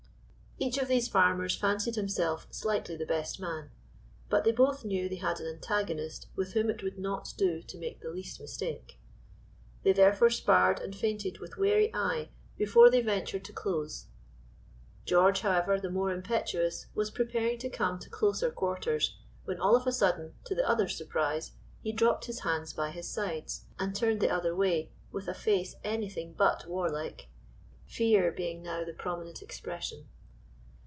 Each 0.63 0.77
of 0.77 0.87
these 0.87 1.07
farmers 1.07 1.55
fancied 1.55 1.95
himself 1.95 2.45
slightly 2.51 2.95
the 2.95 3.03
best 3.07 3.39
man; 3.39 3.71
but 4.29 4.43
they 4.43 4.51
both 4.51 4.85
knew 4.85 5.09
they 5.09 5.15
had 5.15 5.39
an 5.39 5.47
antagonist 5.47 6.27
with 6.35 6.53
whom 6.53 6.69
it 6.69 6.83
would 6.83 6.99
not 6.99 7.33
do 7.35 7.63
to 7.63 7.77
make 7.79 7.99
the 8.01 8.11
least 8.11 8.39
mistake. 8.39 8.99
They 9.81 9.91
therefore 9.91 10.29
sparred 10.29 10.79
and 10.79 10.95
feinted 10.95 11.39
with 11.39 11.57
wary 11.57 11.89
eye 11.95 12.29
before 12.59 12.91
they 12.91 13.01
ventured 13.01 13.43
to 13.45 13.53
close; 13.53 14.05
George, 15.03 15.39
however, 15.41 15.79
the 15.79 15.89
more 15.89 16.11
impetuous, 16.13 16.85
was 16.93 17.09
preparing 17.09 17.57
to 17.57 17.67
come 17.67 17.97
to 17.97 18.07
closer 18.11 18.51
quarters 18.51 19.17
when 19.45 19.59
all 19.59 19.75
of 19.75 19.87
a 19.87 19.91
sudden, 19.91 20.35
to 20.45 20.53
the 20.53 20.69
other's 20.69 20.95
surprise, 20.95 21.53
he 21.81 21.91
dropped 21.91 22.25
his 22.25 22.41
hands 22.41 22.71
by 22.71 22.91
his 22.91 23.09
sides, 23.09 23.65
and 23.79 23.95
turned 23.95 24.21
the 24.21 24.29
other 24.29 24.55
way 24.55 24.91
with 25.11 25.27
a 25.27 25.33
face 25.33 25.73
anything 25.83 26.33
but 26.37 26.67
warlike, 26.69 27.29
fear 27.87 28.31
being 28.31 28.61
now 28.61 28.83
the 28.83 28.93
prominent 28.93 29.41
expression. 29.41 30.07